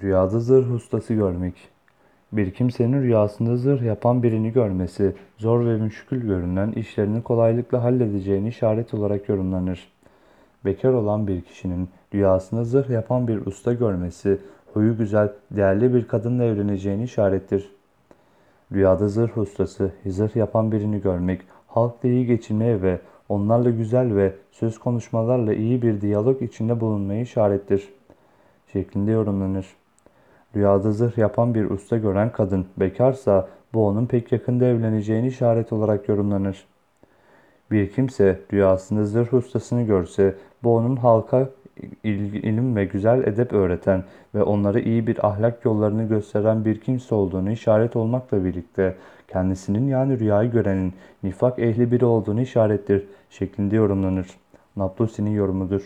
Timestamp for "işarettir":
17.02-17.70, 27.22-27.88, 52.40-53.06